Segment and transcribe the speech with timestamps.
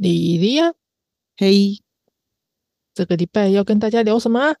[0.00, 0.72] 莉莉亚，
[1.36, 1.80] 嘿，
[2.94, 4.56] 这个礼拜要跟大家聊什么啊？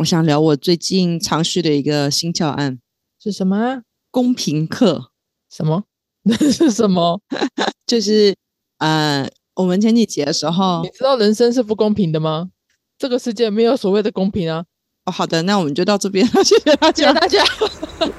[0.00, 2.80] 我想聊我最近尝试的一个新教案
[3.20, 5.12] 是什么啊？——公平课。
[5.48, 5.84] 什么？
[6.22, 7.20] 那 是什么？
[7.86, 8.34] 就是
[8.78, 12.50] 呃，我们前几节的时候你，知道人生是不公平的吗？
[12.98, 14.64] 这个世界没有所谓的公平啊！
[15.04, 17.14] 哦，好的，那我们就到这边，谢谢大家。
[17.14, 17.44] 谢谢大家。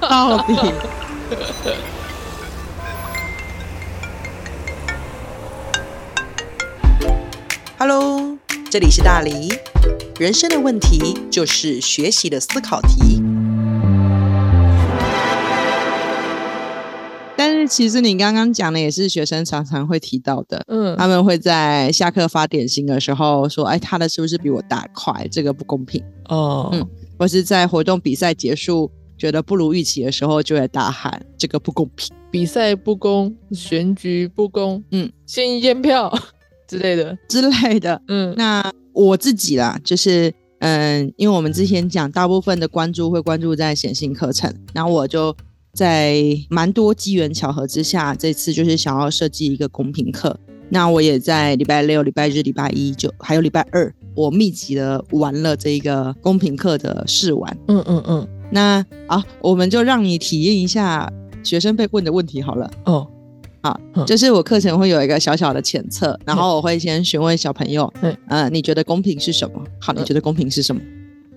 [0.00, 0.54] 到底。
[7.82, 8.36] Hello，
[8.70, 9.48] 这里是大黎。
[10.18, 13.22] 人生的问题就是学习的思考题。
[17.34, 25.26] 但是其实你刚刚讲的也是学生常常会提到的，嗯，他们会在下课发点心的时候说：“哎，他的是不是比我大块？
[25.32, 26.86] 这个不公平。”哦，嗯
[27.18, 32.14] 或是在活动比赛结束觉得不如预期的时候，就会大喊这个不公平。
[32.30, 36.12] 比赛不公，选举不公，嗯，先验票
[36.70, 37.18] 之类的。
[37.28, 38.00] 之类的。
[38.08, 45.34] 嗯，那我自己啦，就是嗯，因为我们之前讲，大部分的关注会关注在显性课程，然后我就
[45.74, 50.38] 在蛮多机缘巧合之下，这次就是想要设计一个公平课。
[50.72, 57.58] 那我也在礼拜六、礼拜日、礼拜一就还有礼拜二，我密集的玩了这一个公平课的试玩。
[57.66, 61.12] 嗯嗯嗯，那啊，我们就让你体验一下
[61.42, 62.70] 学生被问的问题好了。
[62.84, 63.04] 哦，
[63.62, 69.62] 嗯就是我课程会有一个小小的前测，然后我会先询问小朋友，嗯呃，你觉得公平是什么？
[69.80, 70.80] 好，你嗯觉得公平是什么？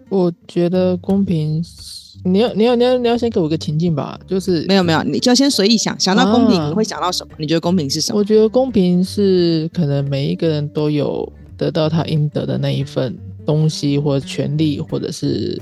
[0.09, 7.33] 我觉得公平是，你要你要你要你要先给我一个情境吧，就是没有没有，你就先随意想，想到公平啊你会想到什么？
[7.37, 8.19] 你觉得公平是什么？
[8.19, 15.59] 我觉得公平是可能每一个人都有得到他应得的那一份东西或者权利，或者是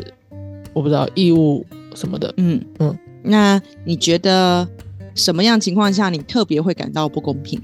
[0.74, 2.34] 我不知道义务什么的。
[2.38, 4.68] 嗯嗯嗯，那你觉得
[5.16, 7.62] 什么样情况下你特别会感到不公平？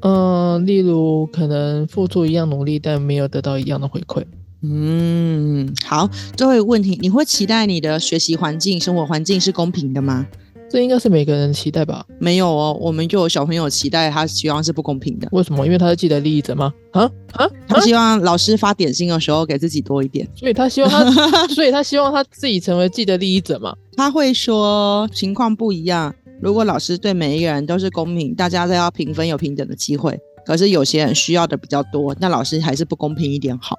[0.00, 4.22] 嗯、例如可能付出一样努力，但没有得到一样的回馈。
[4.62, 10.26] 嗯，好，最后一个问题，你会期待你的学习环境、生活环境是公平的吗？
[10.70, 12.04] 这应该是每个人期待吧？
[12.18, 15.26] 没有哦，我们就有小朋友期待他希望是不公平的。
[15.32, 15.64] 为什么？
[15.64, 16.72] 因为他是既得利益者吗？
[16.92, 17.50] 啊啊啊！
[17.66, 20.28] 他希望老师发点心的时候给自己多一点。
[20.36, 23.74] 所以他希望他， 所以他希望他自己成为既得利益者嘛？
[23.96, 30.18] 他会说情况不一样，如果老师对每一个人都是公平，大家都要平分有平等的机会。
[30.46, 33.78] 可是有些人需要的比较多，那老师还是不公平一点好，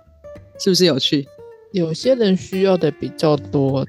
[0.59, 1.25] 是不是有趣？
[1.71, 3.85] 有些人需要的比较多，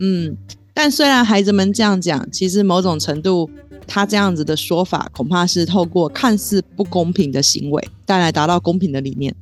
[0.00, 0.36] 嗯，
[0.74, 3.48] 但虽然孩子们这样讲，其实某种程度，
[3.86, 9.34] 他这样子的说法，恐怕是透过看似不公平的行为，带来达到公平的理念。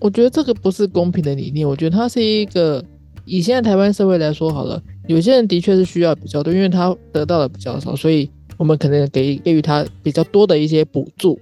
[0.00, 2.84] 我觉得这个不是公平的理念，我觉得它是一个
[3.28, 11.38] 以现在台湾社会来说好了，有些人的确是需要比较多，因为他得到的比较少，所以我们可能给给予他比较多的一些补助，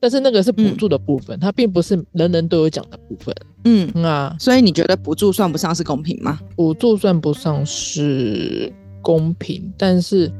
[0.00, 3.34] 但是那个是补助的部分，它并不是人人都有奖的部分。
[3.64, 6.40] 嗯，嗯啊，所以你觉得补助算不上是公平吗？
[6.56, 8.72] 补助算不上是
[9.02, 10.32] 公平，但是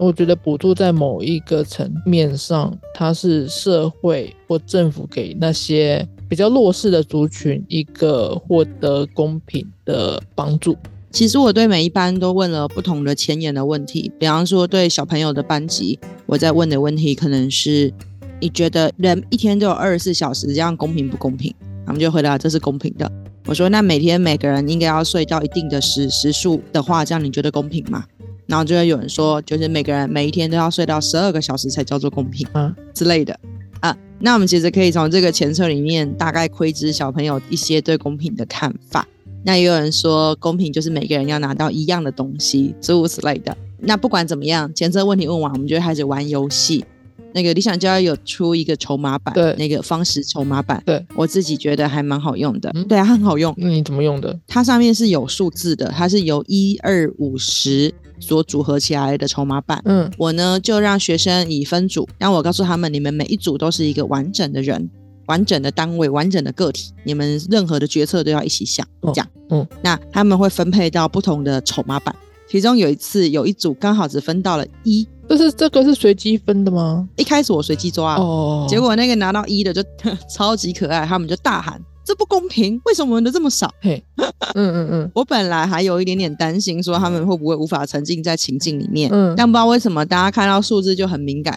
[0.00, 10.74] 我觉得补助在某一个层面上，它是社会或政府给那些比较弱势的族群一个获得公平的帮助。
[11.10, 17.92] 其实我对每一班都问了不同的前沿的问题，比方说对小朋友的班级，我在问的问题可能是：
[18.40, 21.54] 你觉得人一天都有二十四小时，这样公平不公平？
[21.84, 23.10] 他们就回答这是公平的。
[23.46, 28.04] 我说那每天每个人应该要睡到一定的时时数的话，这样你觉得公平吗？
[28.50, 33.38] 然后就会有人说，就是每个人每一天都要睡到十二个小时才叫做公平啊之类的
[33.78, 33.96] 啊。
[34.18, 39.06] 那我们其实可以从这个前测里面大概窥知小朋友一些对公平的看法。
[39.44, 43.56] 那也有人说，公平就是每个人要拿到一样的东西，诸如此类的。
[43.78, 46.84] 那不管怎么样，前测问题问完，我们就会开始玩游戏。
[47.32, 52.70] 那个理想教育有出一个筹码板，对那个方石筹码板，对，我自己觉得还蛮好用的。
[52.74, 53.54] 嗯对啊，很好用。
[53.56, 54.36] 那你怎么用的？
[54.48, 59.80] 它上面是有数字的，它是由一二五十所组合起来的筹码板。
[59.86, 64.88] 嗯我呢就让学生以分组，让我告诉他们，你们每一组都是一个完整的人，
[65.26, 68.86] 完整的单位，完整的个体，你们任何的决策都要一起想。
[69.00, 72.14] 哦这样，嗯，那他们会分配到不同的筹码板，
[72.48, 77.08] 其中有一次有一组刚好只分到了一，这是这个是随机分的吗？
[77.16, 79.82] 一开始我随机抓，哦，结果那个拿到一的就
[80.28, 81.80] 超级可爱，他们就大喊。
[82.10, 83.72] 这不公平，为什么我们的这么少？
[83.80, 84.02] 嘿，
[84.56, 85.10] 嗯嗯嗯。
[85.14, 89.32] 我本来还有一点点担心，说他们会不会无法沉浸在情境里面，嗯。
[89.36, 91.56] 但不知道为什么大家看到数字就很敏感。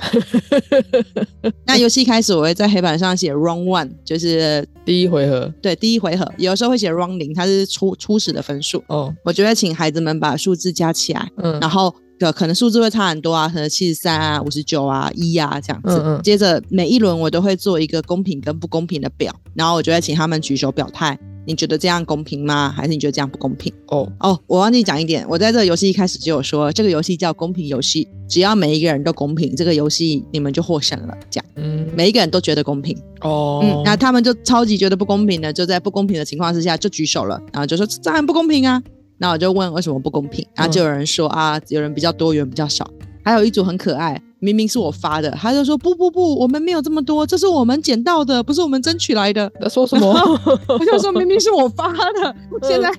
[1.66, 5.52] 那游戏开始，我会在黑板上写 round one，就是第一回合。
[5.60, 8.84] 对第一回合，有时候会写 round 零，它是初初始的分数。
[8.90, 11.60] 哦，我就会请孩子们把数字加起来，嗯。
[11.60, 11.92] 然后
[12.24, 15.90] 个可能数字会差很多啊，可能七十三啊、五十九啊、一啊这样子。
[15.90, 22.74] 嗯嗯接着每一轮我都会做一个公平跟不公平的表，然后我就会请他们举手表态，你觉得这样公平吗？
[22.76, 23.72] 还是你觉得这样不公平？
[23.88, 31.14] 哦，哦，我忘记讲一点，我在这个游戏一开始就有说，这个游戏叫公平游戏，只要每一个人都公平，这个游戏你们就获胜了。
[31.30, 38.82] 这样，嗯，每一个人都觉得公平，哦，嗯，那他们就超级觉得不公平的，就在不公平的情况之下就举手了，然后就说这当然不公平啊。
[39.18, 42.90] 那我就问为什么不公平，然后就有人说、啊，有人比较多，有人比较少，
[43.24, 49.50] 还有一组很可爱，明明是我发的，他就说不不不，我们没有这么多，这是我们捡到的，不是我们争取来的。
[49.62, 50.14] 他说什么？
[50.68, 52.36] 我就说明明是我发的，
[52.68, 52.92] 现在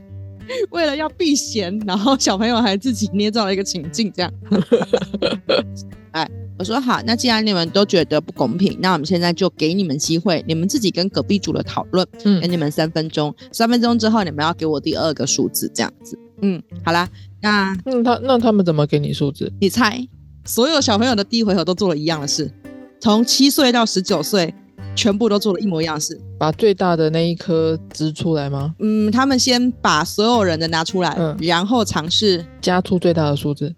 [0.70, 4.32] 为了要避嫌，然后小朋友还自己捏造了一个情境，这样。
[6.12, 16.18] 哎，我说好，那既然你们都觉得不公平，那我们现在就给你们机会，你们自己跟隔壁组的讨论，嗯给嗯，你们三分钟，三分钟之后你们要给我第二个数字，这样子。
[16.42, 17.08] 嗯，好啦，
[17.40, 19.52] 那嗯，他那他们怎么给你数字？
[19.60, 20.06] 你猜，
[20.44, 22.50] 所有小朋友的第一回合都做了一样的事，
[23.00, 24.54] 从七岁到十九岁，
[24.94, 26.18] 全部都做了一模一样的事。
[26.38, 28.74] 把最大的那一颗支出来吗？
[28.78, 33.74] 嗯，他们先把所有人的拿出来，嗯然后尝试加出最大的数字？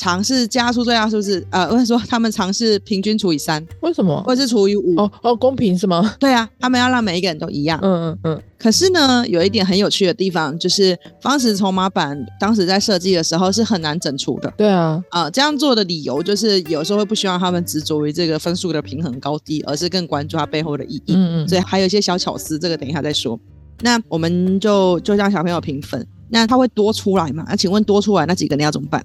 [0.00, 1.46] 尝试加出最大数字。
[1.50, 4.22] 呃，我是说他们尝试平均除以三，为什么？
[4.22, 4.96] 或者是除以五。
[4.96, 6.16] 哦哦，公平是吗？
[6.18, 7.78] 对啊，他们要让每一个人都一样。
[7.82, 14.50] 嗯嗯嗯，可是呢，有一点很有趣的地方，就是方石筹码板当时在设计的时候是很难整除的。
[14.56, 21.12] 对啊，啊、这样做的理由就是有时候会不希望他们执着于这个分数的平衡高低，而是更关注它背后的意义。
[21.12, 23.38] 嗯嗯，所以还有一些小巧思，这个等一下再说。
[23.82, 27.44] 那我们就就让小朋友评分，那他会多出来嘛？
[27.48, 29.04] 那请问多出来那几个你要怎么办？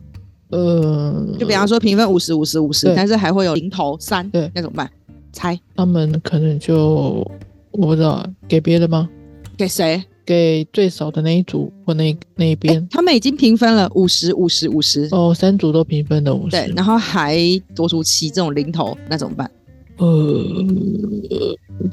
[0.50, 4.90] 呃，就比方说评分五十五十五十，但是还会有零头三，对那怎么办？
[5.34, 7.26] 猜他们可能就
[7.72, 9.10] 我不知道给别的吗？
[9.58, 10.04] 给谁？
[10.26, 12.88] 给最少的那一组或那那一哎边。
[12.90, 16.52] 他们已经评分了五十五十五十，哦，三组都评分的五十。
[16.52, 17.38] 对，然后还
[17.76, 19.52] 多出七这种零头，那怎么办？
[19.98, 20.08] 呃，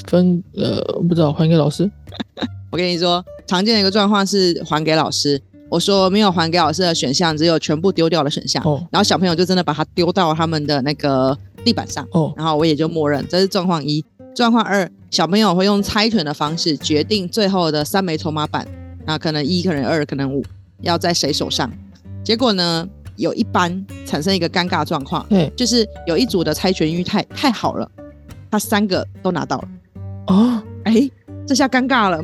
[0.07, 1.91] 分呃，我不知道还给老师。
[2.73, 5.41] 我跟你说，常见的一个状况是还给老师。
[5.73, 8.63] 我说没有还给老师的选项，只有全部丢掉的选项。
[8.63, 14.05] 哦然后小朋友就真的把它丢到他们的那个地板上，哦，然后我也就默认这是状况一。
[14.35, 18.69] 状况二，小朋友会用猜拳的方式决定最后的三枚筹码板，
[19.07, 20.45] 那可能一，可能二，可能五，
[20.83, 21.73] 要在谁手上。
[22.23, 22.87] 结果呢，
[23.17, 27.91] 有一班产生一个尴尬状况，对就是有一组的猜拳运太太好了，
[28.51, 29.69] 他三个都拿到了。
[30.27, 31.11] 哦，哎，
[31.47, 32.23] 这下尴尬了，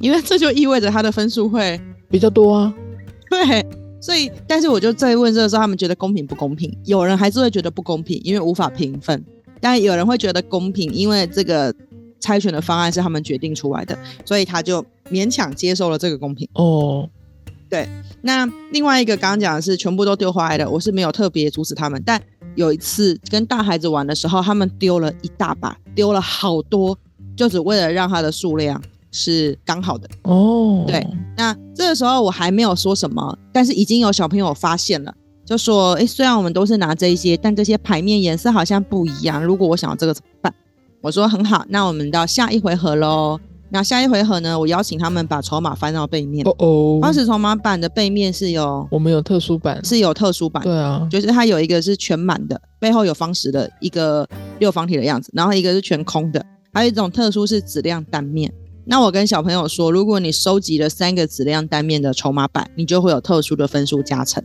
[0.00, 2.74] 因为这就意味着他的分数会比较多啊。
[3.28, 3.66] 对，
[4.00, 6.72] 所以但是我就在问这个时候，他们觉得公平不公平？
[6.84, 9.18] 有人还是会觉得不公平，因为无法平分；
[9.60, 11.74] 但有人会觉得公平，因为这个
[12.20, 16.48] 猜拳的方案是他们决定出来的，所以他就勉强接受了这个公平。
[16.54, 17.08] 哦，
[17.68, 17.88] 对
[18.22, 22.22] 那另外一个刚刚讲的是全部都丢回来的，我是没有特别阻止他们，但
[22.54, 26.96] 有一次跟大孩子玩的时候，他们丢了一大把，丢了好多，
[27.36, 28.80] 就只为了让它的数量
[29.16, 30.06] 是刚好的。
[30.22, 31.04] 哦，对，
[31.36, 35.14] 那这个时候我还没有说什么，但是已经有小朋友发现了，
[35.44, 39.42] 就说：“诶，虽然我们都是拿这一些，但这些牌面颜色好像不一样。
[39.42, 40.54] 如果我想要这个怎么办？”
[41.00, 43.40] 我说：“很好，那我们到下一回合喽。
[43.68, 46.46] 那下一回合呢，我邀请他们把筹码翻到背面。
[46.46, 49.84] 哦哦，当时筹码板的背面是有我们有特殊版。
[49.84, 54.26] 是有特殊版，对啊，就是它有一个是全满的，背后有方石的一个
[54.60, 58.52] 六方体的样子，然后一个是全空的，还有一种特殊是质量单面。
[58.88, 64.42] 那我跟小朋友说，如果你收集了三个质量单面的筹码板，你就会有特殊的分数加成。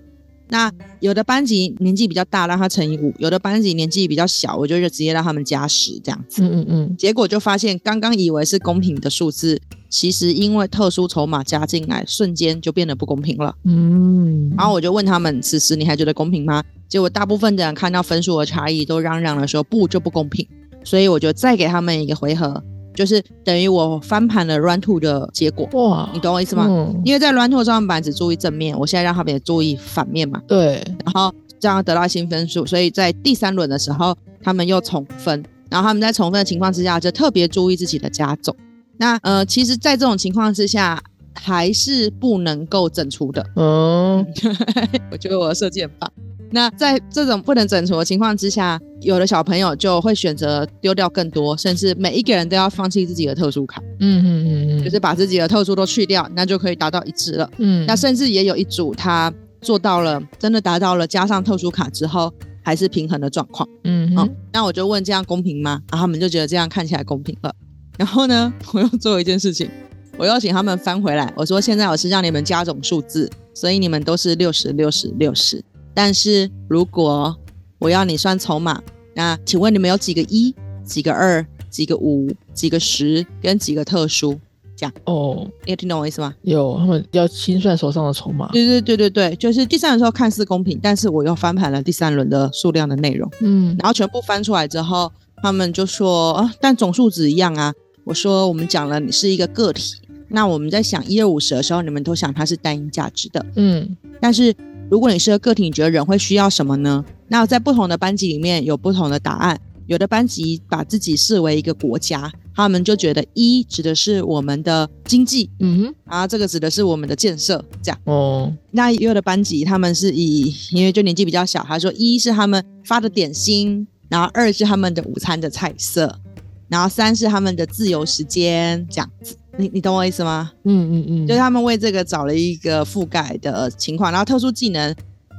[0.50, 0.70] 那
[1.00, 6.44] 有的班级年纪比较大，让他乘以五；有的班级年纪比较小，我就直接让他们加十这样子。
[6.44, 13.56] 嗯嗯嗯，结果就发现，刚刚以为是公平的数字，其实因为特殊筹码加进来，瞬间就变得不公平了。
[13.64, 20.46] 嗯，然后我就问他们：“此时你还觉得公平吗？”结果大部分的人看到分数的差异，都嚷嚷了说：“不，就不公平。”
[20.84, 22.62] 所以我就再给他们一个回合，
[22.94, 26.66] 就是等于我翻盘了 Run Two 的结果，哇，你懂我意思吗？
[26.70, 32.66] 嗯，因为在 Run Two 上板只注意正面，我现在让他们也注意反面嘛，对，然后这样得到新分数。
[32.66, 38.56] 所以在第三轮的时候，他们又重分，然后他们在重分的情况之下，就特别注意自己的加总。
[38.98, 41.02] 那呃，其实，在这种情况之下，
[41.34, 43.44] 还是不能够整除的。
[43.56, 44.26] 嗯，
[45.12, 46.12] 我觉得我的设计很棒。
[46.52, 57.50] 那在这种不能整除的情况之下，有的小朋友就会选择丢掉更多，甚至每一个人都要放弃自己的特殊卡，嗯嗯嗯嗯，就是把自己的特殊都去掉，那就可以达到一致了。
[57.58, 63.68] 嗯，那甚至也有一组他做到了，真的达到了加上特殊卡之后还是平衡的状况。
[63.86, 65.82] 嗯哼嗯，那我就问这样公平吗？
[65.92, 67.56] 然后他们就觉得这样看起来公平了。
[67.98, 69.70] 然后呢，我又做一件事情，
[70.18, 75.64] 我又请他们翻回来，我说现在我是让你们加总数字，所以你们都是六十六十六十。
[75.94, 77.36] 但是如果
[77.80, 78.82] 我要你算筹码，
[79.16, 84.40] 那请问你们有几个一、几个二、几个五、几个十跟几个特殊？
[84.74, 86.34] 这样哦，你有听懂我意思吗？
[86.42, 88.50] 有他们要清算手上的筹码。
[88.52, 95.12] 对对对对对，就是第三轮时候看似公平，但是我又翻盘了第三轮的数量的内容，嗯，然后全部翻出来之后，
[95.44, 97.72] 他们就说啊，但总数值一样啊。
[98.04, 99.98] 我说我们讲了你是一个个体，
[100.30, 104.52] 那我们在想一二五十的时候，你们都想它是单一价值的，嗯但是
[104.92, 107.06] 如果你是个个体，你觉得人会需要什么呢？
[107.30, 109.58] 那在不同的班级里面有不同的答案。
[109.88, 117.98] 有的班级把自己视为一个国家，他们就觉得一指的是我们的经济，嗯哼，然后这个指的是我们的建设，这样。
[118.04, 126.20] 哦，那也有的班级他们是以，因为就年纪比较小，他说一是他们发的点心，然后二是他们的午餐的菜色，
[126.68, 129.38] 然后三是他们的自由时间，这样子。
[129.58, 130.52] 你你懂我意思吗？
[130.64, 134.96] 嗯嗯嗯，就是他们为这个找了一个覆盖的情况，然后特殊技能。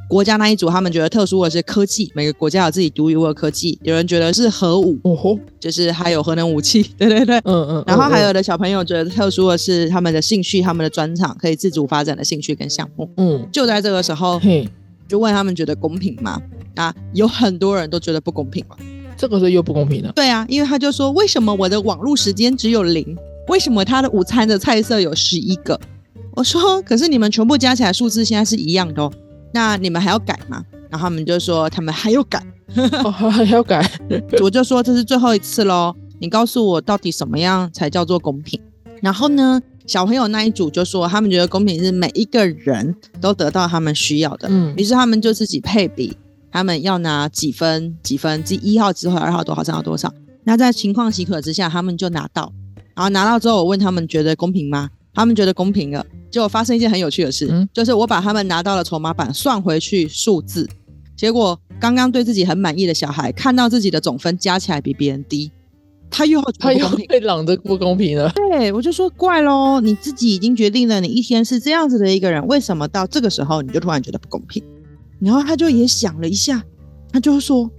[0.09, 3.79] 国家那一组，他们觉得特殊的是科技，每个国家有自己独一无二的科技。
[3.83, 7.39] 有人觉得是核武，哦吼，就是还有核能武器，对对对。
[7.45, 13.09] 嗯嗯，然后还嗯有的小朋友觉得特殊的是他们的兴趣、他们的专长，可以自主发展的兴趣跟项目。
[13.17, 14.69] 嗯，就在这个时候，嘿，
[15.09, 16.39] 就问他们觉得公平吗？
[16.75, 18.77] 啊，有很多人都觉得不公平嘛。
[19.17, 20.13] 这个是又不公平的。
[20.13, 23.17] 对啊，因为他就说，为什么我的网络时间只有零？
[23.49, 25.79] 为什么他的午餐的菜色有十一个？
[26.35, 29.13] 我说，可是你们全部加起来数字现在是一样的哦，
[29.53, 30.65] 那你们还要改吗？
[30.91, 32.43] 然后他们就说他们还要改，
[33.05, 33.87] 哦，还还要改。
[34.41, 38.61] 我就说这是最后一次喽，你告诉我到底什么样才叫做公平？
[39.03, 46.17] 然后呢，小朋友那一组就说他们觉得公平是每一个人都得到他们需要的，嗯于是他们就自己配比，
[46.51, 50.13] 他们要拿几分几分，即一号之后二号多少，三号多少。
[50.45, 52.53] 那在情况许可之下，他们就拿到，
[52.95, 54.91] 然后拿到之后，我问他们觉得公平吗？
[55.15, 56.05] 他们觉得公平了。
[56.31, 60.67] 结果发生一件很有趣的事，嗯就是我把他们拿到了筹码板算回去数字，
[61.15, 65.51] 结果刚刚对自己很满意的小孩看到自己的总分加起来比别人低，
[66.11, 66.89] 他又他又。
[67.09, 68.31] 被朗的不公平了。
[68.31, 74.65] 对，我就说怪喽，你自己已经决定了，你一天是这样子的一个人，为什么到这个时候你就突然觉得不公平？
[75.21, 76.65] 然后他就也想了一下，
[77.13, 77.71] 他就说，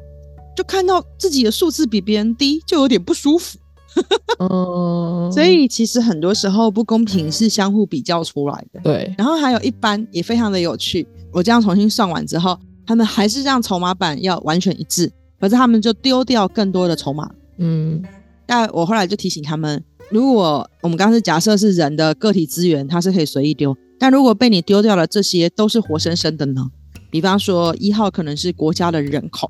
[0.56, 3.58] 就看到自己的数字比别人低，就有点不舒服。
[4.40, 8.80] 嗯，所以其实很多时候不公平是相互比较出来的。
[8.82, 17.30] 对，然后还有一班也非常的有趣，我这样重新算完之后，他们还是让筹码板要完全一致，可是他们就丢掉更多的筹码。
[17.58, 18.04] 嗯
[18.46, 26.70] 但我后来就提醒他们，如果我们刚刚是假设是人的个体资源，它是可以随意丢，但如果被你丢掉了，这些都是活生生的呢？
[27.10, 29.50] 比方说一号可能是国家的人口，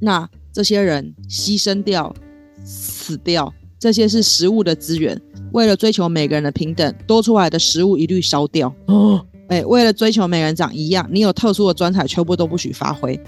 [0.00, 2.14] 那这些人牺牲掉、
[2.64, 5.20] 死掉，这些是食物的资源，
[5.52, 8.72] 为了追求每个人的平等，多出来的食物一律烧掉。
[8.86, 13.18] 哦，哎，为了追求每人长一样，你有特殊的专才，全部都不许发挥。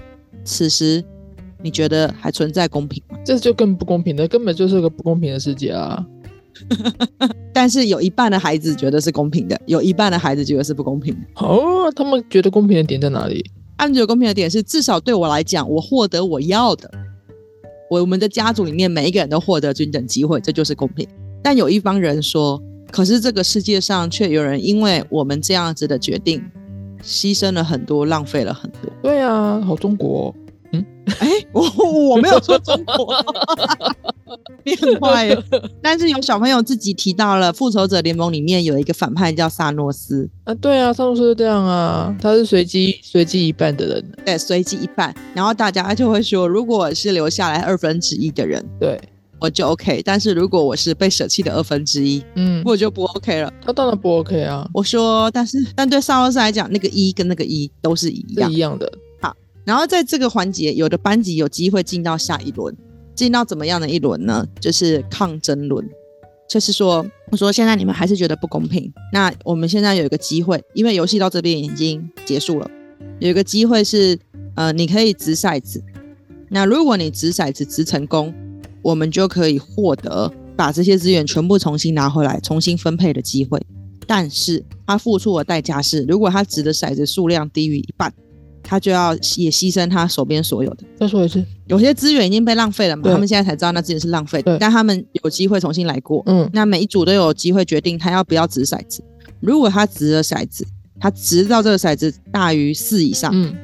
[0.44, 1.04] 此时，
[1.62, 3.18] 你觉得还存在公平吗？
[3.24, 6.04] 这就更不公平了，根本就是个不公平的世界啊！
[7.52, 11.20] 但是有一半的孩子觉得是公平的，有一半的孩子觉得是不公平的。
[11.36, 13.44] 哦，他们觉得公平的点在哪里？
[13.76, 16.90] 他们觉得公平的点是，至少对我来讲，我获得我要的，
[17.90, 21.06] 我们的家族里面每一个人都获得均等机会，这就是公平。
[21.42, 26.42] 但有一帮人说，可是这个世界上却有人因为我们这样子的决定，
[27.02, 28.90] 牺牲了很多，浪费了很多。
[29.02, 30.34] 对啊，好中国、
[30.72, 30.84] 哦，
[31.20, 31.62] 哎，我
[32.10, 33.14] 我没有说中国，
[34.64, 35.42] 你很坏了。
[35.82, 49.00] 但是有小朋友自己提到了，《复仇者联盟》里面有一个反派叫萨诺斯，啊，对啊，上述是这样啊，他是随机随机一半的人，对，随机一半，然后大家就会说，如果我是留下来二分之一的人，对，
[49.40, 53.52] 我就 OK；但是如果我是被舍弃的二分之一，嗯，我就不 OK 了。
[53.64, 58.50] 他当然不 OK 啊，我说，但是但对萨诺斯来讲，那个一跟那个一都是一样。
[58.50, 58.58] 是一。
[58.58, 62.74] 样的，好然后在这个环节，有的班级有机会进到下一轮，
[63.18, 64.46] 进到怎么样的一轮呢？
[64.60, 65.84] 就是抗争轮。
[66.48, 72.70] 就是说，我说现在你们还是觉得不公平，那我们现在有一个机会，因为游戏到这边已经结束了，
[73.18, 74.16] 有一个机会是，
[74.54, 75.82] 呃，你可以掷骰子。
[76.48, 78.32] 那如果你掷骰子掷成功，
[78.82, 83.60] 我们就可以获得把这些资源全部重新拿回来、重新分配的机会。
[84.06, 88.14] 但是他付出的代价是，如果他掷的骰子数量低于一半，
[88.70, 90.84] 他就要也牺牲他手边所有的。
[90.94, 96.22] 再说一次，有些资源已经被浪费了嘛，他们现在才知道那资源是浪费的对，但他们有机会重新来过。
[96.26, 99.02] 嗯那每一组都有机会决定他要不要掷骰子。
[99.40, 100.66] 如果他掷了骰子，
[101.00, 103.56] 他掷到这个骰子大于四以上，嗯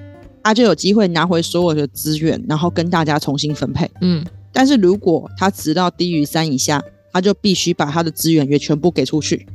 [0.43, 3.91] 他就有机会拿回所有的资源，然后跟大家重新分配。
[4.01, 6.83] 嗯，但是如果他掷到低于三以下，
[7.13, 9.47] 他就必须把他的资源也全部给出去，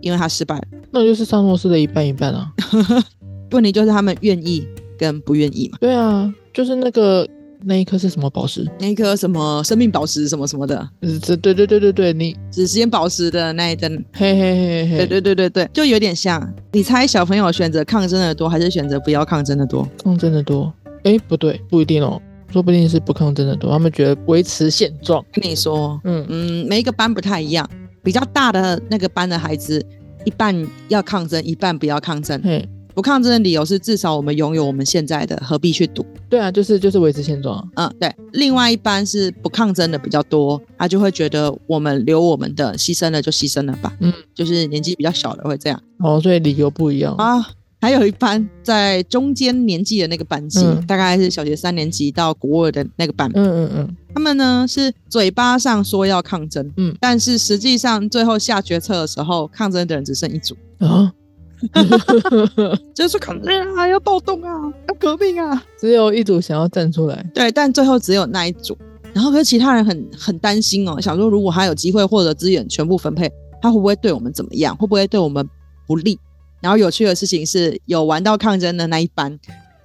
[0.00, 0.64] 因为他失败了。
[0.90, 2.52] 那就是上诺斯的一半一半啊，
[3.52, 4.66] 问题就是他们愿意
[4.98, 5.78] 跟不愿意嘛。
[5.80, 7.26] 对啊，就是那个
[7.62, 8.66] 那一颗是什么宝石？
[8.78, 16.54] 那一颗什么生命宝石什么什么的，呃这对对对对对，你指时间宝石的那一灯，嘿嘿嘿嘿，对对对对对，就有点像。
[16.72, 19.88] 你猜小朋友选择抗争的多，还是选择不要抗争的多？
[20.04, 20.72] 抗争的多。
[21.04, 22.20] 哎，不对，不一定哦，
[22.52, 25.24] 说不定是不抗争的多，他们觉得维持现状。
[25.32, 27.68] 跟你说，嗯嗯，每一个班不太一样，
[28.02, 29.84] 比较大的那个班的孩子，
[30.24, 32.40] 一半要抗争，一半不要抗争。
[32.42, 36.04] 嘿，不抗争的理由是，至少我们拥有我们现在的，何必去赌？
[36.30, 37.92] 对啊，就是就是维持现状啊。
[37.92, 38.12] 嗯，对。
[38.32, 43.94] 另外一班是不抗争的比较多，他就会觉得我们留我们的，牺牲了就牺牲了吧。
[44.00, 47.14] 嗯，就是年纪比较小的会这样哦，所以理由不一样。
[47.16, 47.46] 啊。
[47.78, 61.12] 还有一班在中间年纪的那个班级，嗯大概是小学三年级到国二的那个班，嗯嗯嗯，他们呢是嘴巴上说要抗争，嗯但是实际上最后下决策的时候，抗争的人只剩一组，啊，
[62.94, 64.50] 就是说抗争啊，要暴动啊，
[64.88, 67.24] 要革命啊，只有一组想要站出来。
[67.34, 68.76] 对，但最后只有那一组。
[69.14, 73.30] 然后可是其他人很很担心哦，想说如果他有机会获得资源全部分配，
[73.62, 74.76] 他会不会对我们怎么样？
[74.76, 75.48] 会不会对我们
[75.86, 76.18] 不利？
[76.60, 79.38] 然后有趣的事情是，有玩到抗争的那一班，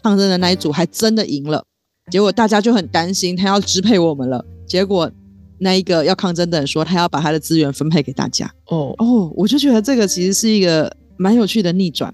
[0.03, 1.63] 抗争的那一组还真的赢了。
[2.09, 4.43] 结果大家就很担心他要支配我们了。
[4.67, 5.09] 结果
[5.59, 8.51] 那一个要抗争的人说，他要把他的资源分配给大家。
[8.67, 12.13] 哦，哦，我就觉得这个其实是一个蛮有趣的逆转。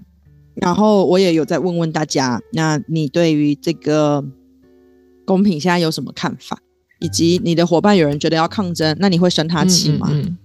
[0.54, 4.24] 然后我也有在问问大家，那你对于这个
[5.24, 6.58] 公平现在有什么看法？
[7.00, 10.08] 以及你的伙伴有人觉得要抗争，那你会生他气吗？
[10.10, 10.38] 嗯嗯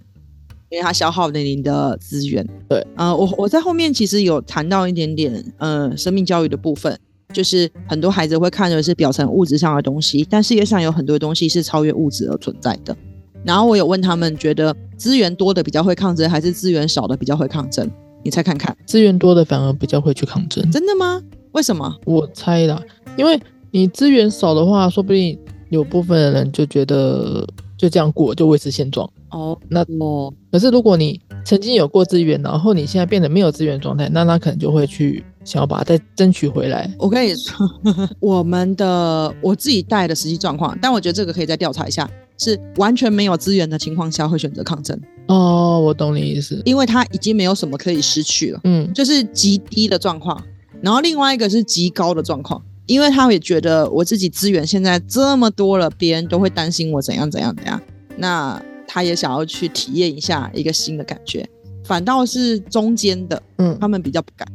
[0.70, 2.44] 因为他消耗了您的资源。
[2.68, 6.98] 对，呃，我我在后面其实有谈到一点点，呃，生命教育的部分，
[7.32, 12.96] 就是很多孩子会看的是表层物质上的东西，但世界上有很多东西是超越物质而存在的。
[13.44, 17.88] 然后我有问他们，觉得资源多的比较会抗争，还是资源少的比较会抗争？
[18.24, 20.68] 你猜看看，资源多的反而比较会去抗争。
[20.70, 21.22] 真的吗？
[21.52, 21.94] 为什么？
[22.06, 22.82] 我猜啦，
[23.16, 23.38] 因为
[23.70, 25.38] 你资源少的话，说不定
[25.68, 29.08] 有部分的人就觉得就这样过，就维持现状。
[29.30, 36.90] 哦，那哦，可是如果你曾经有过资源，然后你现在变得没有资源状态，那他可能就会去想要把它再争取回来。
[36.98, 37.68] 我跟你说，
[38.20, 42.08] 我们的我自己带的实际状况，但我觉得这个可以再调查一下，
[42.38, 46.60] 是完全没有资源的情况下会选择抗争，哦，我懂你意思。
[46.64, 50.42] 因为他已经没有什么可以失去了，嗯就是极低的状况。
[50.82, 57.80] 然后另外一个是极高的状况，因为他也觉得我自己资源现在这么多了，别人都会担心我怎样怎样怎样，
[58.18, 61.48] 那他也想要去体验一下一个新的感觉。
[61.84, 64.46] 反倒是中间的，嗯他们比较不敢，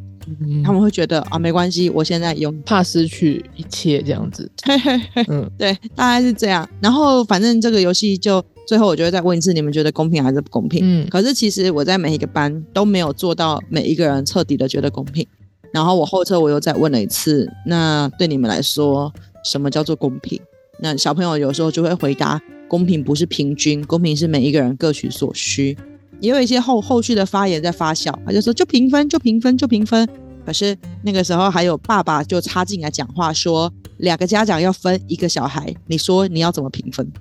[0.41, 4.51] 嗯，他们会觉得啊，没关系，我现在有怕失去一切这样子。
[4.63, 6.67] 嘿嘿嘿，嗯对，大概是这样。
[6.79, 10.81] 然后反正这个游戏就最后，我就会再问一次，你们觉得公平还是不公平？
[10.83, 15.25] 嗯可是其实我在每一个班都没有做到每一个人彻底的觉得公平。
[15.73, 19.11] 然后我后侧我又再问了一次，那对你们来说，
[19.43, 20.39] 什么叫做公平？
[20.81, 25.75] 那小朋友有时候就会回答，公平不是平均，公平是每一个人各取所需。
[26.19, 30.07] 也有一些后后续的发言在发酵，他就说就平分，就平分，就平分。
[30.45, 37.11] 可是那个时候还有爸爸就插进来讲话说，两个家长要分一个小孩，你说你要怎么平分？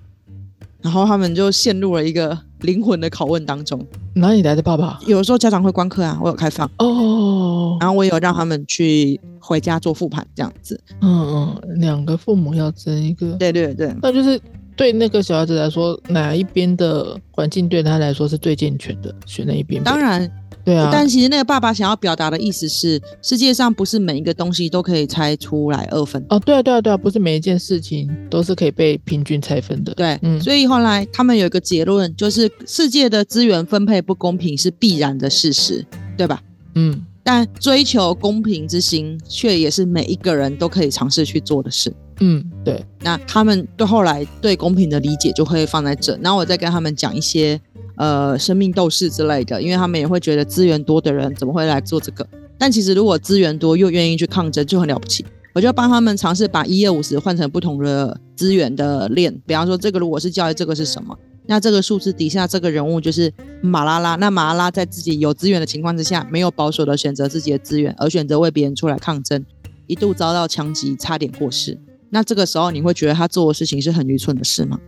[0.82, 3.84] 然后他们就陷入了一个灵魂的拷问当中。
[4.14, 4.98] 哪里来的爸爸？
[5.06, 10.80] 有时候家长会观课啊，我有开放，哦，然后我有让他们去回家做复盘这样子。
[11.00, 14.40] 嗯嗯，两个父母要争一个，对对对，那就是
[14.76, 19.82] 对那个小孩子来说，哪一边的环境对他来说是最健全的，选哪一边。
[19.82, 20.28] 当，然，
[20.68, 26.22] 对啊，但其实那个爸爸想要表达的意思是，世界上不是每一个东西都可以拆出来二分。
[26.28, 35.83] 哦，对啊，对啊，对啊，不是每一件事情都是可以被平均拆分的。，对，嗯所以后来他们有一个结论，就是世界的资源分配不公平是必然的事实，
[36.18, 36.42] 对吧？
[36.74, 41.92] 嗯但追求公平之心，却也是每一个人都可以尝试去做的事。
[42.20, 47.61] 嗯，对，那他们对后来对公平的理解就会放在这，然后我再跟他们讲一些
[47.98, 52.26] 呃生命斗士之类的，因为他们也会觉得资源多的人怎么会来做这个？
[52.56, 55.26] 但其实如果资源多又愿意去抗争，就很了不起。
[55.54, 61.16] 我就帮他们尝试把一二五十换成不同的资源的链，比方说这个如果是教育，这个是什么？
[61.46, 63.32] 那这个数字底下这个人物就是
[63.62, 69.44] 马拉拉，那马拉拉在自己有资源的情况之下，没有保守的选择自己的资源，而选择为别人出来抗争，
[69.87, 71.78] 一度遭到枪击，差点过世。
[72.11, 74.78] 那这个时候你会觉得他做的事情是很愚蠢的事吗？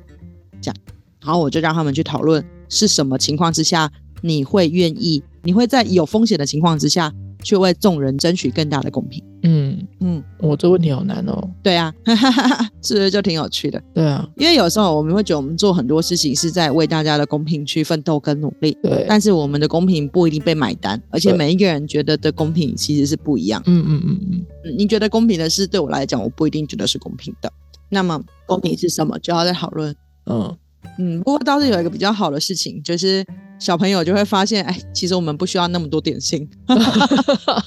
[0.61, 0.77] 这样，
[1.25, 3.91] 然后我就让他们去讨论是什么情况之下
[4.23, 9.23] 你会愿意，你会在有风险的情况之下，去为众人争取更大的公平。
[9.43, 11.49] 嗯，嗯，我这问题好难哦。
[11.63, 11.91] 对啊，
[12.83, 13.83] 是不是就挺有趣的？
[13.95, 23.63] 对啊，因为有时候我们会觉得我们做很多事情是在为大家的公平去奋斗跟努力，对，但是我们的公平不一定被买单，而且每一个人觉得的公平其实是不一样。
[23.65, 27.51] 嗯嗯嗯嗯，嗯，你觉得公平的事，对我来讲，我不一定觉得是公平的。
[27.89, 29.95] 那么公平是什么，就要再讨论。
[30.27, 30.55] 嗯，
[30.99, 33.25] 嗯，不过倒是有一个比较好的事情，就是
[33.59, 36.49] 小朋友就会发现，哎，其实我们不需要那么多点心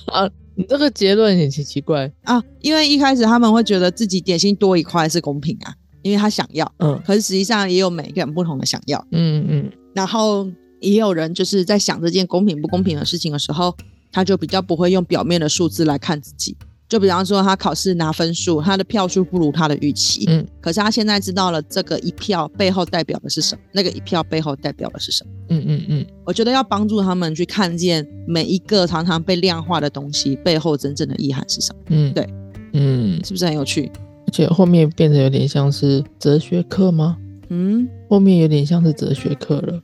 [0.08, 2.12] 啊，你这个结论很奇奇怪。
[2.24, 9.04] 啊，因为一开始他们会觉得自己点心多一块是公平啊，因为他想要，嗯可是实际上也有每个人不同的想要。
[9.12, 10.48] 嗯嗯然后
[10.80, 13.76] 也有人就是在想这件公平不公平的事情的时候，
[14.12, 16.56] 他就比较不会用表面的数字来看自己。
[16.94, 25.32] 就比方说，他考试拿分数，他的票数不如他的预期，嗯，可是他现在知道了这个一票背后代表的是什么，那个一票背后代表的是什么。
[25.50, 32.30] 嗯嗯嗯我觉得要帮助他们去看见每一个常常被量化的东西背后真正的意涵是什么，嗯，对，
[32.74, 33.92] 嗯，是不是很有趣？
[34.28, 37.18] 而且后面变得有点像是哲学课吗？
[37.50, 39.82] 嗯后面有点像是哲学课了。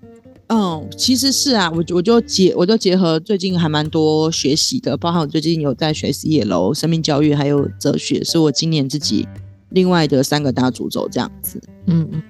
[0.50, 9.28] 嗯，其实是啊，我就我就结我就结合最近还蛮多学习的，包含我最近有在学 C 楼、生命教育还有哲学，是我今年自己
[9.70, 11.62] 另外的三个大主轴这样子。
[11.86, 12.22] 嗯嗯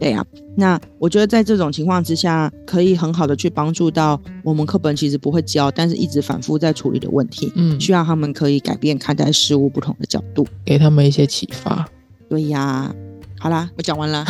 [0.00, 0.24] 对呀、
[0.56, 10.46] 那我觉得在这种情况之下，可以很好的去帮助到我们课本其实不会教，但是一直反复在处理的问题，嗯，需要他们可以改变看待事物不同的角度。
[10.64, 11.84] 给他们一些启发。
[12.28, 12.94] 对呀，
[13.40, 14.24] 好啦，我讲完啦。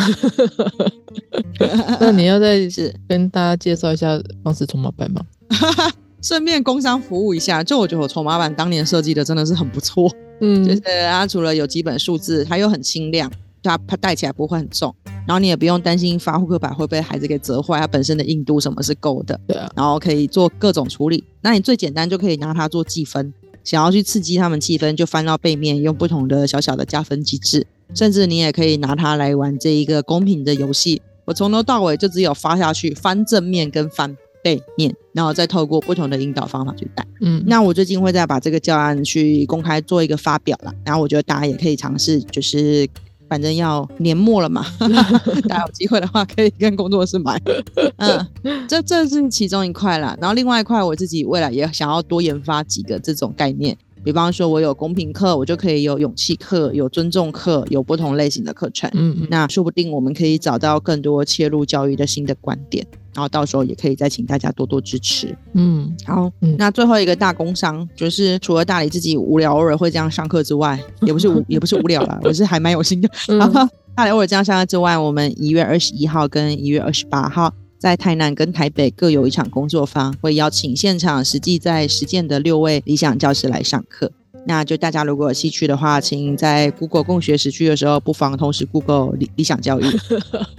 [1.99, 2.93] 那你要再 是。
[3.07, 5.21] 跟大家介绍一下方式筹码板吗？
[6.21, 10.63] 顺便工商服务一下，就我觉得我筹码板当年设计的真的是很不错，嗯。
[10.63, 13.31] 就是它除了有基本数字，它又很轻量，
[13.63, 14.93] 它它带起来不会很重，
[15.25, 21.23] 然后你也不用担心发扑克牌会被孩子给折坏，它本身的硬度什么是够的，对啊，然后可以做各种处理。
[21.41, 31.01] 那你最简单就可以拿它做计分，想要去刺激他们气氛，就翻到背面，用不同的小小的加分机制，甚至你也可以拿它来玩这一个公平的游戏。
[31.25, 37.05] 我从头到尾就只有发下去，翻正面跟翻背面，然后再透过不同的引导方法去带。
[37.21, 42.87] 嗯，那我最近会再把这个教案去公开做一个发表啦，然后我觉得大家也可以尝试，就是
[43.27, 44.65] 反正要年末了嘛，
[45.47, 47.39] 大家有机会的话可以跟工作室买，
[47.97, 48.25] 嗯，
[48.67, 53.77] 这这是其中一块啦，然后另外一块我自己未来也想要多研发几个这种概念。
[54.03, 58.89] 比方说，我有公平课，我就可以有勇气课、有尊重课，有不同类型的课程。
[58.93, 65.35] 嗯嗯那说不定我们可以找到更多切入教育的新的观点，然后到时候也可以再请大家多多支持。
[65.53, 73.09] 嗯好，嗯那最后一个大工商就是除了大理自己无聊偶尔会这样上课之外，也不是无 也不是无聊啦，我是还蛮有心的。
[73.27, 84.11] 然嗯后大理偶尔这样上课之外，我们一月二十一号跟一月二十八号在台南跟台北各有一场工作坊，会邀请现场实际在实践的六位理想教师来上课。
[84.45, 89.85] 那就大家如果有兴趣的话，请在 Google 共学时区的时候，不妨同时 Google 理理想教育。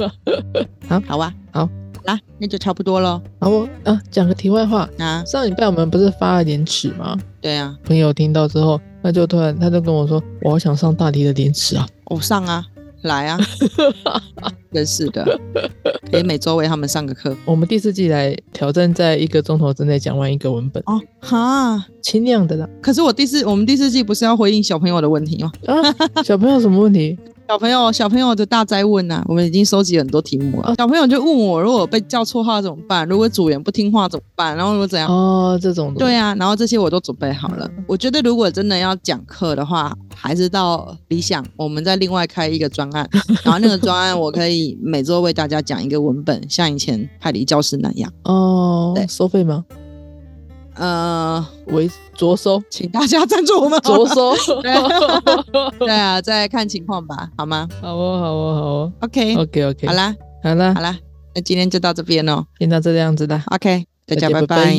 [0.88, 1.68] 好好啊，好
[2.04, 3.20] 啦，那就差不多喽。
[3.38, 7.18] 好，我啊讲个题外话，啊，上礼拜我们不是发了廉耻吗？
[7.40, 11.86] 对啊，朋友听到之后，他就突然他就跟我说，我好想上大题的廉耻啊。
[12.06, 12.64] 我上啊，
[13.02, 13.38] 来啊，
[14.72, 15.24] 真是的，
[16.10, 21.00] 可以每周为他们上个课我们第四季来挑战，在一个钟头之内讲完一个文本，哦。
[21.20, 22.68] 哈，轻量的啦。
[22.82, 25.52] 可是我第四，我们第四季不是要回应小朋友的问题吗？
[25.66, 27.18] 啊，小朋友什么问题？
[27.50, 30.72] 小朋友，小朋友的大灾问呐、我们已经收集很多题目了。
[30.78, 33.04] 小朋友就问我，如果被叫错话怎么办？
[33.08, 34.56] 如果组员不听话怎么办？
[34.56, 35.08] 然后如果怎样？
[35.12, 37.68] 哦，这种的对啊，然后这些我都准备好了。
[37.88, 43.04] 我觉得如果真的要讲课的话，还是到理想，我们再另外开一个专案，
[43.42, 48.12] 然后那个专案我可以每周为大家讲一个文本，像以前派理教师那样。
[48.22, 49.64] 哦对，收费吗？
[50.80, 54.06] 呃，为着收，请大家赞助我们着。
[54.06, 54.34] 收。
[55.78, 58.92] 对啊，再看情况吧，好吗好哦，好哦，好哦。
[59.00, 60.98] ？OK，OK OK，好，啦，好啦好，啦，
[61.34, 62.46] 那今天就到这边哦。
[62.58, 64.74] 先到这样子啦，OK，大家拜拜。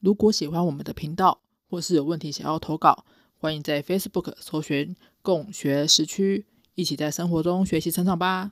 [0.00, 1.38] 如果喜欢我们的频道，
[1.68, 3.04] 或是有问题想要投稿，
[3.36, 8.50] 欢迎在 Facebook 搜寻“共学时区”，一起在生活中学习成长吧。